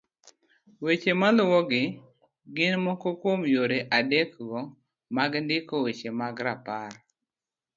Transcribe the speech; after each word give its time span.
Weche 0.83 1.11
maluwogi 1.21 1.83
gin 2.55 2.73
moko 2.85 3.07
kuom 3.21 3.41
yore 3.53 3.79
adekgo 3.97 4.59
mag 5.15 5.31
ndiko 5.45 5.75
weche 5.85 6.09
mag 6.19 6.35
rapar 6.45 6.93